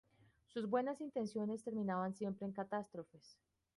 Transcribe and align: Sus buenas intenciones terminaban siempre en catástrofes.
Sus 0.47 0.67
buenas 0.67 0.99
intenciones 0.99 1.61
terminaban 1.63 2.15
siempre 2.15 2.47
en 2.47 2.53
catástrofes. 2.53 3.37